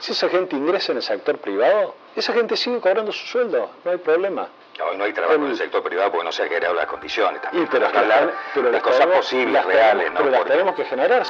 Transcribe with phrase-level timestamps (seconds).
[0.00, 3.90] Si esa gente ingresa en el sector privado, esa gente sigue cobrando su sueldo, no
[3.90, 4.48] hay problema.
[4.78, 7.40] No, no hay trabajo en el sector privado porque no se ha generado las condiciones.
[7.42, 7.64] También.
[7.64, 10.18] Y pero, que hablar pero de cosas tenemos- posibles, las reales, ¿no?
[10.18, 11.22] Pero las Porque- tenemos que generar.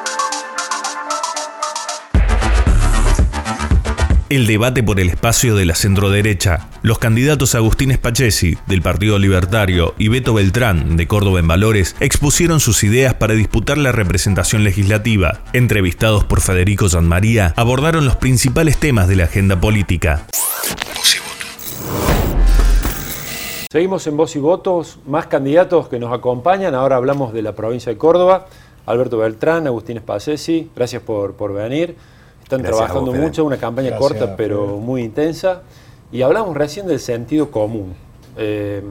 [4.29, 6.68] El debate por el espacio de la centroderecha.
[6.82, 12.59] Los candidatos Agustín Spachesi, del Partido Libertario, y Beto Beltrán, de Córdoba en Valores, expusieron
[12.59, 15.42] sus ideas para disputar la representación legislativa.
[15.52, 20.27] Entrevistados por Federico Sanmaría, abordaron los principales temas de la agenda política.
[23.70, 26.74] Seguimos en voz y votos, más candidatos que nos acompañan.
[26.74, 28.48] Ahora hablamos de la provincia de Córdoba.
[28.87, 31.95] Alberto Beltrán, Agustín Spacesi, gracias por, por venir.
[32.46, 35.62] Están Gracias trabajando vos, mucho, una campaña Gracias, corta pero muy intensa.
[36.12, 37.95] Y hablamos recién del sentido común.
[38.37, 38.84] Eh,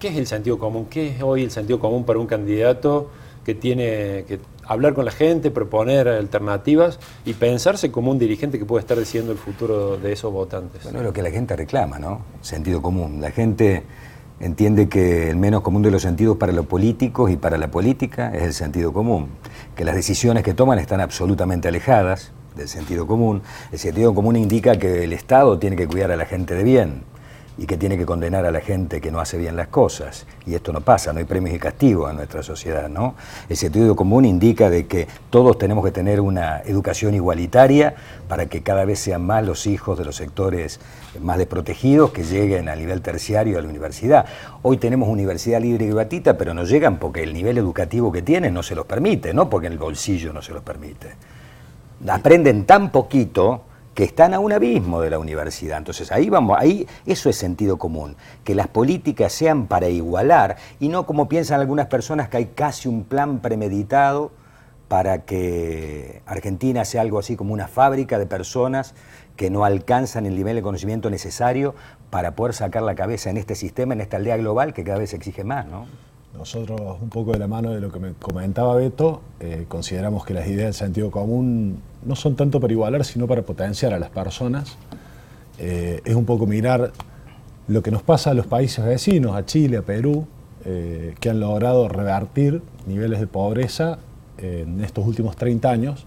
[0.00, 0.86] ¿Qué es el sentido común?
[0.90, 3.08] ¿Qué es hoy el sentido común para un candidato
[3.44, 8.64] que tiene que hablar con la gente, proponer alternativas y pensarse como un dirigente que
[8.64, 10.82] puede estar decidiendo el futuro de esos votantes?
[10.82, 12.22] Bueno, es lo que la gente reclama, ¿no?
[12.40, 13.20] Sentido común.
[13.20, 13.84] La gente
[14.40, 18.32] entiende que el menos común de los sentidos para los políticos y para la política
[18.34, 19.28] es el sentido común.
[19.76, 23.42] Que las decisiones que toman están absolutamente alejadas del sentido común.
[23.72, 27.04] El sentido común indica que el Estado tiene que cuidar a la gente de bien
[27.58, 30.26] y que tiene que condenar a la gente que no hace bien las cosas.
[30.46, 33.16] Y esto no pasa, no hay premios y castigos en nuestra sociedad, ¿no?
[33.48, 37.96] El sentido común indica de que todos tenemos que tener una educación igualitaria
[38.28, 40.78] para que cada vez sean más los hijos de los sectores
[41.20, 44.26] más desprotegidos que lleguen al nivel terciario a la universidad.
[44.62, 48.54] Hoy tenemos universidad libre y gratuita, pero no llegan porque el nivel educativo que tienen
[48.54, 51.37] no se los permite, no porque el bolsillo no se los permite
[52.06, 53.62] aprenden tan poquito
[53.94, 55.78] que están a un abismo de la universidad.
[55.78, 60.88] Entonces ahí vamos, ahí eso es sentido común, que las políticas sean para igualar y
[60.88, 64.30] no como piensan algunas personas que hay casi un plan premeditado
[64.86, 68.94] para que Argentina sea algo así como una fábrica de personas
[69.36, 71.74] que no alcanzan el nivel de conocimiento necesario
[72.10, 75.12] para poder sacar la cabeza en este sistema, en esta aldea global que cada vez
[75.12, 75.86] exige más, ¿no?
[76.38, 80.34] Nosotros, un poco de la mano de lo que me comentaba Beto, eh, consideramos que
[80.34, 84.10] las ideas del sentido común no son tanto para igualar, sino para potenciar a las
[84.10, 84.76] personas.
[85.58, 86.92] Eh, es un poco mirar
[87.66, 90.28] lo que nos pasa a los países vecinos, a Chile, a Perú,
[90.64, 93.98] eh, que han logrado revertir niveles de pobreza
[94.38, 96.06] en estos últimos 30 años,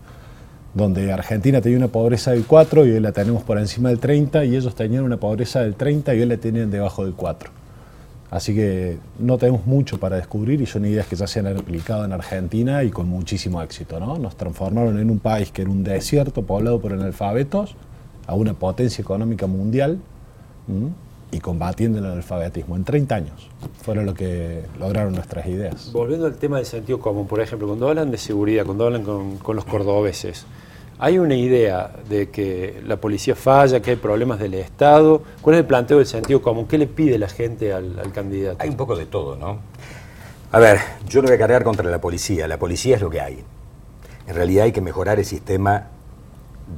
[0.74, 4.46] donde Argentina tenía una pobreza del 4 y hoy la tenemos por encima del 30,
[4.46, 7.61] y ellos tenían una pobreza del 30 y hoy la tienen debajo del 4.
[8.32, 12.06] Así que no tenemos mucho para descubrir y son ideas que ya se han aplicado
[12.06, 14.00] en Argentina y con muchísimo éxito.
[14.00, 14.18] ¿no?
[14.18, 17.76] Nos transformaron en un país que era un desierto poblado por analfabetos
[18.26, 20.00] a una potencia económica mundial
[20.70, 20.92] ¿m?
[21.34, 23.50] y combatiendo el analfabetismo en 30 años.
[23.84, 25.92] Fueron lo que lograron nuestras ideas.
[25.92, 29.40] Volviendo al tema del sentido común, por ejemplo, cuando hablan de seguridad, cuando hablan con,
[29.40, 30.46] con los cordobeses,
[31.02, 35.24] ¿hay una idea de que la policía falla, que hay problemas del Estado?
[35.42, 36.68] ¿Cuál es el planteo del sentido común?
[36.68, 38.58] ¿Qué le pide la gente al, candidato?
[38.60, 39.58] Hay un poco de todo, ¿no?
[40.52, 43.20] A ver, yo no voy a cargar contra la policía, la policía es lo que
[43.20, 43.44] hay.
[44.28, 45.88] En realidad hay que mejorar el sistema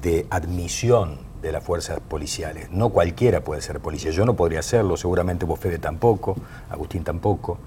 [0.01, 2.71] de admisión de las fuerzas policiales.
[2.71, 4.11] No cualquiera puede ser policía.
[4.11, 6.37] Yo no podría hacerlo, seguramente vos Fede tampoco,
[6.69, 7.57] Agustín tampoco.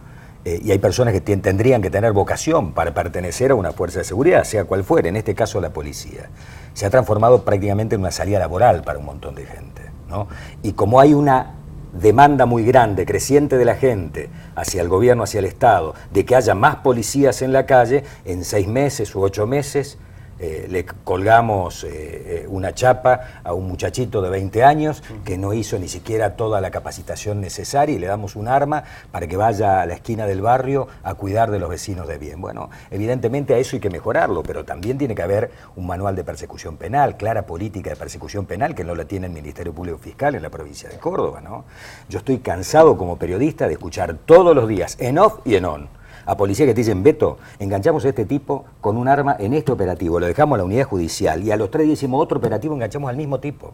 [0.46, 4.04] Eh, y hay personas que tendrían que tener vocación para pertenecer a una fuerza de
[4.04, 6.30] seguridad, sea cual fuera, en este caso la policía.
[6.72, 9.82] Se ha transformado prácticamente en una salida laboral para un montón de gente.
[10.08, 10.28] ¿no?
[10.62, 11.54] Y como hay una
[11.92, 16.36] demanda muy grande, creciente de la gente hacia el gobierno, hacia el Estado, de que
[16.36, 19.98] haya más policías en la calle, en seis meses u ocho meses
[20.38, 25.54] eh, le colgamos eh, eh, una chapa a un muchachito de 20 años que no
[25.54, 29.80] hizo ni siquiera toda la capacitación necesaria y le damos un arma para que vaya
[29.80, 32.40] a la esquina del barrio a cuidar de los vecinos de bien.
[32.40, 36.24] Bueno, evidentemente a eso hay que mejorarlo, pero también tiene que haber un manual de
[36.24, 40.34] persecución penal, clara política de persecución penal que no la tiene el Ministerio Público Fiscal
[40.34, 41.40] en la provincia de Córdoba.
[41.40, 41.64] ¿no?
[42.10, 45.95] Yo estoy cansado como periodista de escuchar todos los días, en off y en on,
[46.26, 49.72] a policía que te dicen, Beto, enganchamos a este tipo con un arma en este
[49.72, 52.74] operativo, lo dejamos a la unidad judicial y a los tres días hicimos otro operativo
[52.74, 53.72] enganchamos al mismo tipo.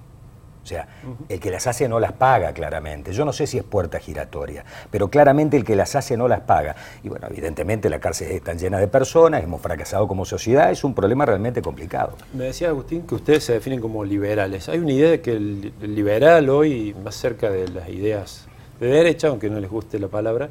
[0.62, 0.86] O sea,
[1.28, 3.12] el que las hace no las paga claramente.
[3.12, 6.42] Yo no sé si es puerta giratoria, pero claramente el que las hace no las
[6.42, 6.76] paga.
[7.02, 10.94] Y bueno, evidentemente la cárcel está llena de personas, hemos fracasado como sociedad, es un
[10.94, 12.14] problema realmente complicado.
[12.32, 14.68] Me decía Agustín que ustedes se definen como liberales.
[14.68, 18.46] Hay una idea de que el, liberal hoy, más cerca de las ideas
[18.78, 20.50] de derecha, aunque no les guste la palabra,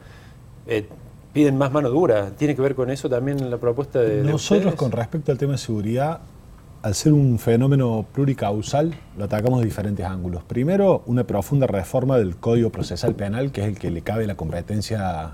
[0.68, 0.88] eh,
[1.34, 2.32] piden más mano dura.
[2.32, 5.58] ¿Tiene que ver con eso también la propuesta de, Nosotros con respecto al tema de
[5.58, 6.20] seguridad,
[6.82, 10.44] al ser un fenómeno pluricausal, lo atacamos de diferentes ángulos.
[10.44, 14.36] Primero, una profunda reforma del Código Procesal Penal, que es el que le cabe la
[14.36, 15.34] competencia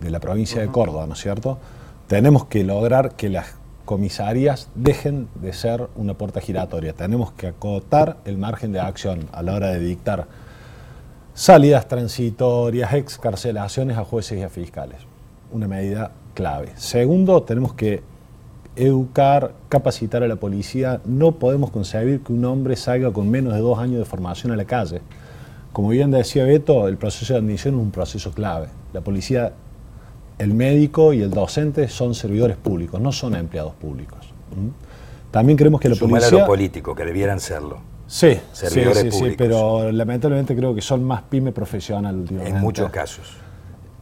[0.00, 1.58] de la provincia de Córdoba, ¿no es cierto?
[2.06, 3.54] Tenemos que lograr que las
[3.84, 6.92] comisarías dejen de ser una puerta giratoria.
[6.92, 10.26] Tenemos que acotar el margen de acción a la hora de dictar
[11.36, 14.96] salidas transitorias, excarcelaciones a jueces y a fiscales.
[15.52, 16.72] Una medida clave.
[16.76, 18.02] Segundo, tenemos que
[18.74, 21.02] educar, capacitar a la policía.
[21.04, 24.56] No podemos concebir que un hombre salga con menos de dos años de formación a
[24.56, 25.02] la calle.
[25.74, 28.68] Como bien decía Beto, el proceso de admisión es un proceso clave.
[28.94, 29.52] La policía,
[30.38, 34.26] el médico y el docente son servidores públicos, no son empleados públicos.
[34.56, 35.30] ¿Mm?
[35.30, 36.38] También creemos que la Sumar policía...
[36.38, 37.95] a lo político, que debieran serlo.
[38.06, 39.36] Sí, sí, servidores sí, sí, públicos.
[39.38, 42.56] pero lamentablemente creo que son más pyme profesional últimamente.
[42.56, 43.36] En muchos casos.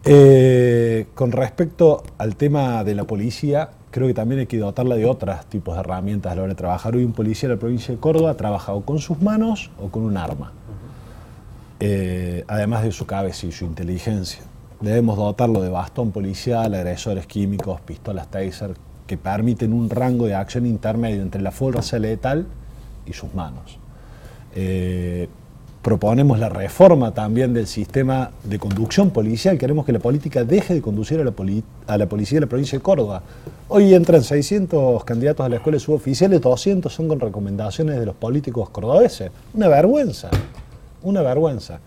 [0.05, 5.07] Eh, con respecto al tema de la policía, creo que también hay que dotarla de
[5.07, 6.95] otros tipos de herramientas a la hora de trabajar.
[6.95, 10.03] Hoy un policía de la provincia de Córdoba trabaja o con sus manos o con
[10.03, 10.53] un arma,
[11.81, 14.43] Eh, además de su cabeza y su inteligencia.
[14.81, 18.75] Debemos dotarlo de bastón policial, agresores químicos, pistolas taser,
[19.07, 22.47] que permiten un rango de acción intermedio entre la fuerza letal
[23.07, 23.79] y sus manos.
[24.55, 25.29] Eh,
[25.85, 29.59] proponemos la reforma también del sistema de conducción policial.
[29.59, 33.23] Queremos que la política deje de conducir a la, policía de la provincia de Córdoba.
[33.69, 38.71] Hoy entran 600 candidatos a la escuela suboficiales, 200 son con recomendaciones de los políticos
[38.71, 39.31] cordobeses.
[39.53, 40.31] Una vergüenza,
[41.03, 41.81] una vergüenza.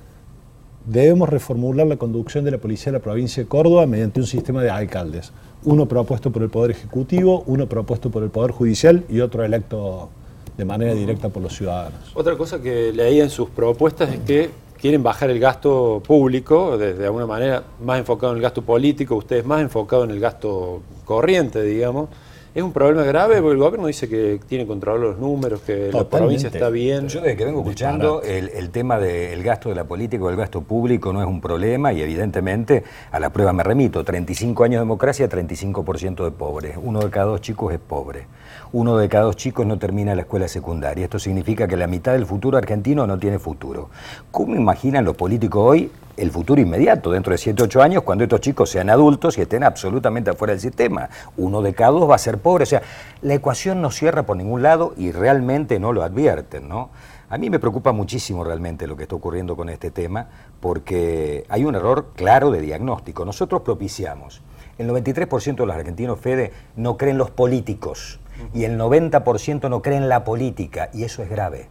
[0.85, 4.61] Debemos reformular la conducción de la policía de la provincia de Córdoba mediante un sistema
[4.61, 5.31] de alcaldes.
[5.63, 10.09] Uno propuesto por el Poder Ejecutivo, uno propuesto por el Poder Judicial y otro electo
[10.57, 12.11] de manera directa por los ciudadanos.
[12.15, 14.49] Otra cosa que leía en sus propuestas es que
[14.79, 19.15] quieren bajar el gasto público, de, de alguna manera más enfocado en el gasto político,
[19.15, 22.09] ustedes más enfocado en el gasto corriente, digamos.
[22.57, 26.09] Es un problema grave porque el gobierno dice que tiene controlado los números, que la
[26.09, 27.07] provincia está bien.
[27.07, 30.35] Yo desde que vengo escuchando, el, el tema del gasto de la política o el
[30.35, 34.03] gasto público no es un problema y evidentemente a la prueba me remito.
[34.03, 36.79] 35 años de democracia, 35% de pobres.
[36.81, 38.25] Uno de cada dos chicos es pobre.
[38.71, 41.03] Uno de cada dos chicos no termina la escuela secundaria.
[41.03, 43.91] Esto significa que la mitad del futuro argentino no tiene futuro.
[44.31, 48.41] ¿Cómo imaginan los políticos hoy el futuro inmediato, dentro de 7, 8 años, cuando estos
[48.41, 51.09] chicos sean adultos y estén absolutamente afuera del sistema?
[51.37, 52.63] Uno de cada dos va a ser pobre.
[52.63, 52.81] O sea,
[53.21, 56.89] la ecuación no cierra por ningún lado y realmente no lo advierten, ¿no?
[57.29, 60.27] A mí me preocupa muchísimo realmente lo que está ocurriendo con este tema,
[60.61, 63.25] porque hay un error claro de diagnóstico.
[63.25, 64.41] Nosotros propiciamos.
[64.77, 68.19] El 93% de los argentinos, Fede, no creen los políticos
[68.53, 71.69] y el 90% no creen la política, y eso es grave,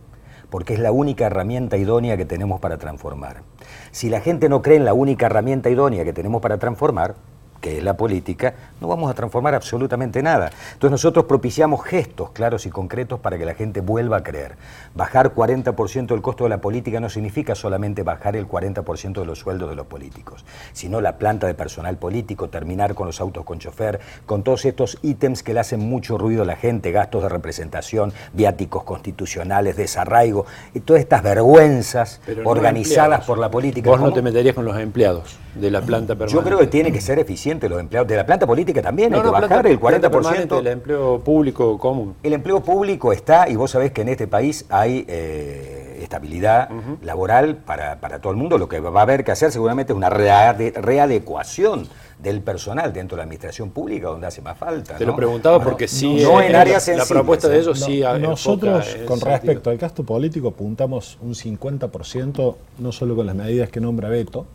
[0.50, 3.42] porque es la única herramienta idónea que tenemos para transformar.
[3.90, 7.14] Si la gente no cree en la única herramienta idónea que tenemos para transformar,
[7.60, 10.50] que es la política, no vamos a transformar absolutamente nada.
[10.72, 14.56] Entonces nosotros propiciamos gestos claros y concretos para que la gente vuelva a creer.
[14.94, 19.38] Bajar 40% del costo de la política no significa solamente bajar el 40% de los
[19.38, 23.58] sueldos de los políticos, sino la planta de personal político, terminar con los autos con
[23.58, 27.28] chofer, con todos estos ítems que le hacen mucho ruido a la gente, gastos de
[27.28, 33.26] representación, viáticos constitucionales, desarraigo, y todas estas vergüenzas Pero organizadas empleados.
[33.26, 33.90] por la política.
[33.90, 36.34] Vos no te meterías con los empleados de la planta permanente.
[36.34, 38.08] Yo creo que tiene que ser eficiente los empleados.
[38.08, 40.10] De la planta política también hay No, que no, bajar planta- el planta 40%.
[40.10, 42.14] permanente, el empleo público común.
[42.22, 46.68] El empleo público está, y vos sabés que en este país hay eh, estabilidad
[47.02, 48.58] laboral para, para todo el mundo.
[48.58, 51.88] Lo que va a haber que hacer seguramente es una reade- readecuación
[52.18, 54.96] del personal dentro de la administración pública donde hace más falta.
[54.96, 55.10] Te ¿no?
[55.12, 56.22] lo preguntaba porque sí.
[56.22, 57.60] no eh, en áreas la, la sensibles, propuesta de ¿eh?
[57.60, 58.02] ellos sí.
[58.20, 59.36] Nosotros, en con sentido.
[59.36, 64.46] respecto al gasto político, apuntamos un 50%, no solo con las medidas que nombra Beto,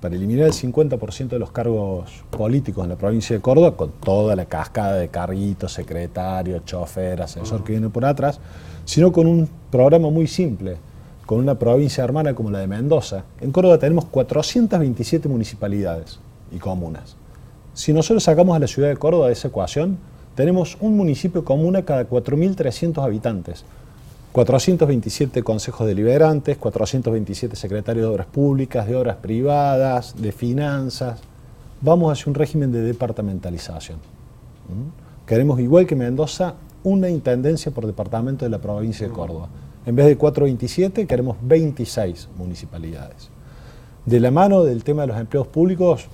[0.00, 4.36] para eliminar el 50% de los cargos políticos en la provincia de Córdoba, con toda
[4.36, 8.38] la cascada de carguitos, secretario, chofer, asesor que viene por atrás,
[8.84, 10.76] sino con un programa muy simple,
[11.24, 13.24] con una provincia hermana como la de Mendoza.
[13.40, 16.20] En Córdoba tenemos 427 municipalidades
[16.52, 17.16] y comunas.
[17.74, 19.98] Si nosotros sacamos a la ciudad de Córdoba de esa ecuación,
[20.34, 23.64] tenemos un municipio comuna cada 4.300 habitantes.
[24.36, 31.20] 427 consejos deliberantes, 427 secretarios de obras públicas, de obras privadas, de finanzas.
[31.80, 33.96] Vamos hacia un régimen de departamentalización.
[35.24, 36.52] Queremos, igual que Mendoza,
[36.84, 39.48] una intendencia por departamento de la provincia de Córdoba.
[39.86, 43.30] En vez de 427, queremos 26 municipalidades.
[44.04, 46.08] De la mano del tema de los empleos públicos,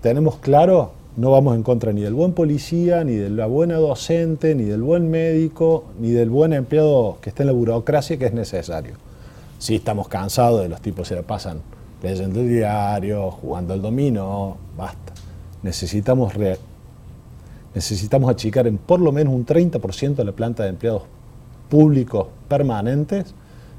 [0.00, 4.54] tenemos claro, no vamos en contra ni del buen policía, ni de la buena docente,
[4.54, 8.32] ni del buen médico, ni del buen empleado que está en la burocracia que es
[8.32, 8.94] necesario.
[9.58, 11.60] Sí estamos cansados de los tipos que se la pasan
[12.02, 15.12] leyendo el diario, jugando al dominó, basta.
[15.62, 16.58] Necesitamos, re-
[17.74, 21.02] necesitamos achicar en por lo menos un 30% de la planta de empleados
[21.68, 23.34] públicos permanentes,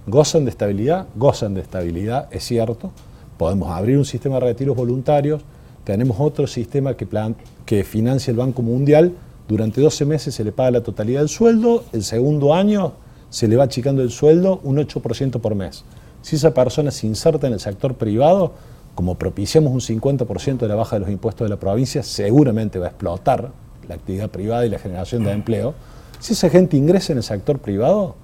[0.06, 2.92] gozan de estabilidad, gozan de estabilidad, es cierto.
[3.38, 5.42] Podemos abrir un sistema de retiros voluntarios,
[5.84, 7.36] tenemos otro sistema que, plan-
[7.66, 9.14] que financia el Banco Mundial,
[9.48, 12.94] durante 12 meses se le paga la totalidad del sueldo, el segundo año
[13.30, 15.84] se le va achicando el sueldo un 8% por mes.
[16.22, 18.54] Si esa persona se inserta en el sector privado,
[18.96, 22.88] como propiciamos un 50% de la baja de los impuestos de la provincia, seguramente va
[22.88, 23.52] a explotar
[23.88, 25.74] la actividad privada y la generación de empleo.
[26.20, 28.16] Si esa gente ingresa en el sector privado,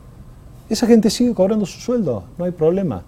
[0.70, 3.04] esa gente sigue cobrando su sueldo, no hay problema.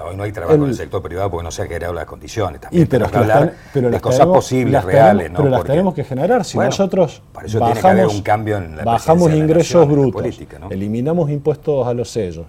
[0.00, 2.60] Hoy no hay trabajo en El- sector privado porque no se han generado las condiciones.
[2.60, 5.16] También Y pero, que las hablar ten- pero de las cosas tenemos- posibles, las reales.
[5.24, 5.36] tenemos- ¿no?
[5.38, 6.44] Pero las Porque- tenemos que generar.
[6.44, 10.22] Si Bueno, nosotros eso tiene que haber un cambio en la bajamos ingresos nación, brutos,
[10.22, 10.70] política, ¿no?
[10.70, 12.46] eliminamos impuestos a los sellos,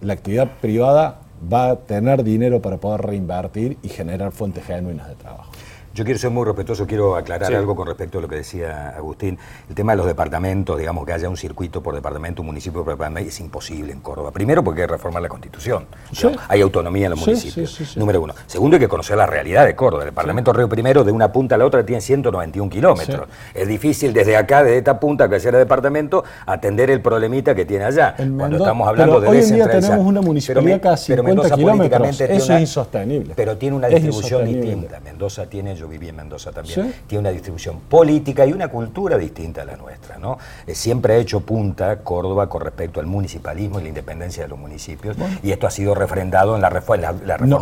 [0.00, 1.20] la actividad privada
[1.52, 5.50] va a tener dinero para poder reinvertir y generar fuentes genuinas de trabajo.
[5.94, 7.54] Yo quiero ser muy respetuoso, quiero aclarar Sí.
[7.54, 9.38] algo con respecto a lo que decía Agustín.
[9.68, 12.94] El tema de los departamentos, digamos que haya un circuito por departamento, un municipio por
[12.94, 14.32] departamento, es imposible en Córdoba.
[14.32, 15.86] Primero porque hay que reformar la constitución.
[16.10, 16.28] Sí.
[16.48, 17.96] Hay autonomía en los Sí, municipios.
[17.96, 18.34] Número uno.
[18.48, 20.02] Segundo, hay que conocer la realidad de Córdoba.
[20.02, 23.28] El departamento Río Primero, de una punta a la otra, tiene 191 kilómetros.
[23.54, 27.84] Es difícil desde acá, desde esta punta, que sea departamento, atender el problemita que tiene
[27.84, 28.16] allá.
[28.18, 31.22] En Cuando Mendoza- estamos hablando pero de hoy en día tenemos una municipalidad pero 50
[31.22, 32.20] Mendoza kilómetros.
[32.20, 33.34] Eso es insostenible.
[33.36, 34.98] Pero tiene una distribución distinta.
[34.98, 36.94] Mendoza tiene, yo viví en Mendoza también, Sí.
[37.06, 40.16] tiene una distribución política y una cultura distinta a la nuestra.
[40.18, 40.38] ¿no?
[40.66, 44.58] Eh, siempre ha hecho punta Córdoba con respecto al municipalismo y la independencia de los
[44.58, 47.02] municipios, y esto ha sido refrendado en la, No, reforma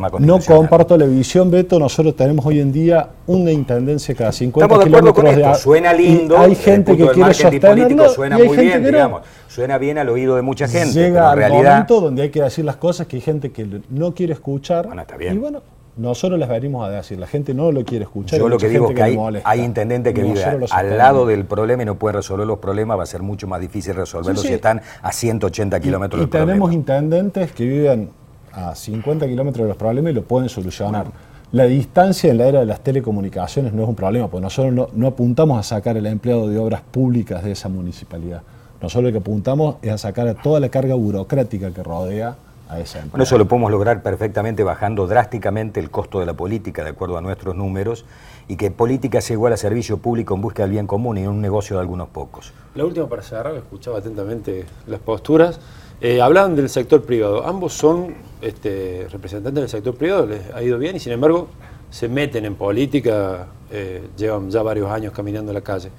[0.06, 0.58] no constitucional.
[0.58, 1.78] comparto la visión, Beto.
[1.80, 5.58] Nosotros tenemos hoy en día una intendencia cada 50 Estamos de acuerdo con kilómetros esto,
[5.58, 8.88] de suena lindo, Hay gente que quiere sostenerlo suena muy bien, no.
[8.88, 12.22] digamos, suena bien al oído de mucha gente, Llega pero en al realidad momento donde
[12.22, 14.86] hay que decir las cosas que hay gente que no quiere escuchar.
[14.86, 15.34] Bueno, está bien.
[15.34, 15.62] Y bueno,
[15.96, 17.18] nosotros les venimos a decir.
[17.18, 18.38] La gente no lo quiere escuchar.
[18.38, 19.02] Yo lo que digo es que
[19.44, 23.02] hay, intendentes que viven al lado del problema y no pueden resolver los problemas, va
[23.02, 24.48] a ser mucho más difícil resolverlos Sí, sí.
[24.48, 26.52] si están a 180 kilómetros Y, y del problema.
[26.52, 28.10] tenemos intendentes que viven
[28.52, 31.06] a 50 kilómetros de los problemas y lo pueden solucionar.
[31.52, 34.88] La distancia en la era de las telecomunicaciones no es un problema, porque nosotros no,
[34.94, 38.40] no apuntamos a sacar el empleado de obras públicas de esa municipalidad.
[38.80, 42.36] Nosotros lo que apuntamos es a sacar a toda la carga burocrática que rodea
[42.72, 43.10] a esa empresa.
[43.10, 47.16] Bueno, eso lo podemos lograr perfectamente bajando drásticamente el costo de la política de acuerdo
[47.16, 48.04] a nuestros números
[48.48, 51.30] y que política sea igual a servicio público en busca del bien común y no
[51.30, 52.52] un negocio de algunos pocos.
[52.74, 55.60] La última para cerrar, escuchaba atentamente las posturas.
[56.00, 57.46] Eh, hablaban del sector privado.
[57.46, 61.48] Ambos son este, representantes del sector privado, les ha ido bien y sin embargo
[61.90, 65.90] se meten en política, eh, llevan ya varios años caminando en la calle.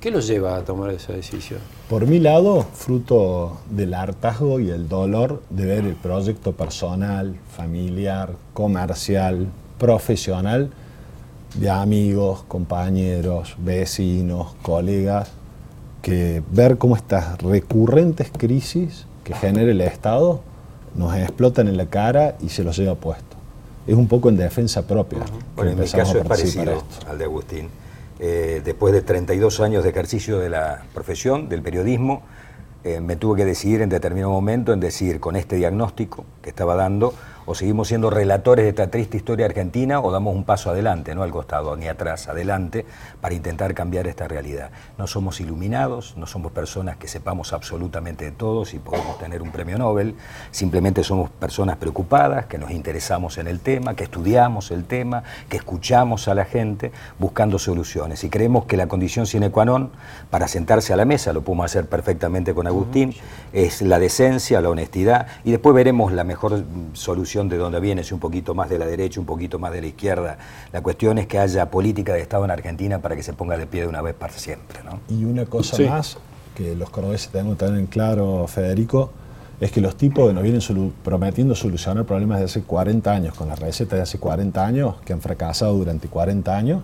[0.00, 1.60] ¿Qué los lleva a tomar esa decisión?
[1.88, 8.34] Por mi lado, fruto del hartazgo y el dolor de ver el proyecto personal, familiar,
[8.52, 9.48] comercial,
[9.78, 10.70] profesional
[11.54, 15.30] de amigos, compañeros, vecinos, colegas,
[16.02, 20.40] que ver cómo estas recurrentes crisis que genera el Estado
[20.94, 23.36] nos explotan en la cara y se los lleva puesto.
[23.86, 25.20] Es un poco en defensa propia.
[25.20, 27.10] que Bueno, en mi caso es parecido esto.
[27.10, 27.68] al de Agustín.
[28.18, 32.22] Eh, después de 32 años de ejercicio de la profesión, del periodismo,
[32.84, 36.76] eh, me tuve que decidir en determinado momento en decir, con este diagnóstico que estaba
[36.76, 37.14] dando,
[37.46, 41.22] o seguimos siendo relatores de esta triste historia argentina o damos un paso adelante, no
[41.22, 42.84] al costado ni atrás, adelante,
[43.20, 44.70] para intentar cambiar esta realidad.
[44.98, 49.52] No somos iluminados, no somos personas que sepamos absolutamente de todos y podemos tener un
[49.52, 50.16] premio Nobel,
[50.50, 55.56] simplemente somos personas preocupadas, que nos interesamos en el tema, que estudiamos el tema, que
[55.56, 58.24] escuchamos a la gente buscando soluciones.
[58.24, 59.90] Y creemos que la condición sine qua non
[60.30, 63.14] para sentarse a la mesa, lo podemos hacer perfectamente con Agustín,
[63.52, 66.94] es la decencia, la honestidad, y después veremos la mejor mm,
[67.36, 69.80] solución de dónde viene, si un poquito más de la derecha, un poquito más de
[69.82, 70.38] la izquierda.
[70.72, 73.66] La cuestión es que haya política de Estado en Argentina para que se ponga de
[73.66, 74.78] pie de una vez para siempre.
[74.84, 75.00] ¿no?
[75.14, 75.84] Y una cosa Sí.
[75.84, 76.16] más
[76.54, 79.10] que los cordobeses tenemos que tener en claro, Federico,
[79.60, 83.34] es que los tipos que nos vienen solu- prometiendo solucionar problemas de hace 40 años,
[83.34, 86.82] con las recetas de hace 40 años, que han fracasado durante 40 años,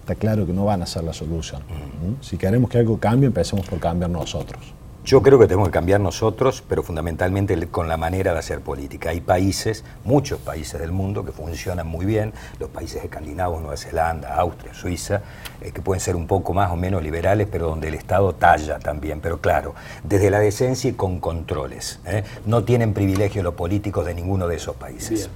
[0.00, 1.62] está claro que no van a ser la solución.
[1.62, 2.22] ¿Mm?
[2.24, 4.60] Si queremos que algo cambie, empecemos por cambiar nosotros.
[5.04, 9.10] Yo creo que tenemos que cambiar nosotros, pero fundamentalmente con la manera de hacer política.
[9.10, 14.36] Hay países, muchos países del mundo que funcionan muy bien, los países escandinavos, Nueva Zelanda,
[14.36, 15.22] Austria, Suiza,
[15.60, 18.78] eh, que pueden ser un poco más o menos liberales, pero donde el Estado talla
[18.78, 19.20] también.
[19.20, 21.98] Pero claro, desde la decencia y con controles.
[22.06, 22.22] ¿eh?
[22.46, 25.28] No tienen privilegio los políticos de ninguno de esos países.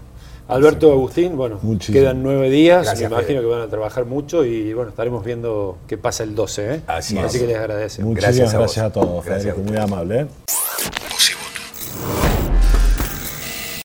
[0.49, 1.99] Alberto Agustín, bueno, Muchísimo.
[1.99, 3.49] quedan nueve días, Gracias, me imagino Fede.
[3.49, 6.81] que van a trabajar mucho y bueno, estaremos viendo qué pasa el 12, ¿eh?
[6.87, 7.43] Así Así es.
[7.43, 8.03] que les agradezco.
[8.03, 10.21] Muchísimas Gracias gracias a todos, Gracias Federico, a muy amable.
[10.21, 10.27] ¿eh?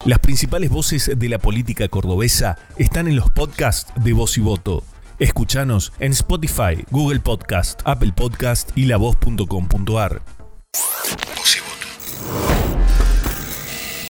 [0.05, 4.83] Las principales voces de la política cordobesa están en los podcasts de Voz y Voto.
[5.19, 10.21] Escuchanos en Spotify, Google Podcast, Apple Podcast y lavoz.com.ar.